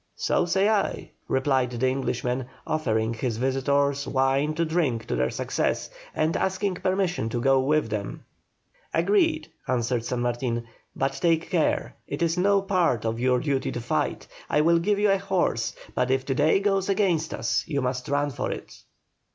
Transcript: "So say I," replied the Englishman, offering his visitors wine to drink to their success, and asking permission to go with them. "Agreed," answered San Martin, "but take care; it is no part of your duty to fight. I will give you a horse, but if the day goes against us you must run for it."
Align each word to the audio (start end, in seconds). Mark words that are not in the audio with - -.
"So 0.15 0.45
say 0.47 0.67
I," 0.67 1.11
replied 1.27 1.69
the 1.69 1.87
Englishman, 1.87 2.47
offering 2.65 3.13
his 3.13 3.37
visitors 3.37 4.07
wine 4.07 4.55
to 4.55 4.65
drink 4.65 5.05
to 5.05 5.15
their 5.15 5.29
success, 5.29 5.91
and 6.15 6.35
asking 6.35 6.77
permission 6.77 7.29
to 7.29 7.39
go 7.39 7.59
with 7.59 7.91
them. 7.91 8.25
"Agreed," 8.95 9.49
answered 9.67 10.03
San 10.03 10.21
Martin, 10.21 10.65
"but 10.95 11.13
take 11.21 11.51
care; 11.51 11.93
it 12.07 12.23
is 12.23 12.35
no 12.35 12.63
part 12.63 13.05
of 13.05 13.19
your 13.19 13.39
duty 13.39 13.71
to 13.71 13.79
fight. 13.79 14.25
I 14.49 14.61
will 14.61 14.79
give 14.79 14.97
you 14.97 15.11
a 15.11 15.19
horse, 15.19 15.75
but 15.93 16.09
if 16.09 16.25
the 16.25 16.33
day 16.33 16.59
goes 16.61 16.89
against 16.89 17.31
us 17.31 17.63
you 17.67 17.79
must 17.79 18.09
run 18.09 18.31
for 18.31 18.49
it." 18.49 18.81